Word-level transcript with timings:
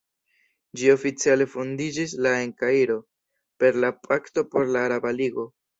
Ĝi 0.79 0.89
oficiale 0.93 1.47
fondiĝis 1.51 2.15
la 2.27 2.33
en 2.47 2.57
Kairo, 2.63 2.99
per 3.61 3.81
la 3.87 3.97
"Pakto 4.09 4.49
por 4.55 4.75
la 4.77 4.87
Araba 4.91 5.19
Ligo". 5.23 5.53